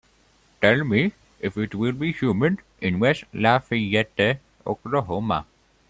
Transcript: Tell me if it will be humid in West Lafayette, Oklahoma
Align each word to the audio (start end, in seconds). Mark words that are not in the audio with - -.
Tell 0.63 0.83
me 0.83 1.11
if 1.41 1.55
it 1.59 1.75
will 1.75 1.91
be 1.91 2.11
humid 2.11 2.63
in 2.81 2.97
West 2.97 3.25
Lafayette, 3.35 4.39
Oklahoma 4.65 5.45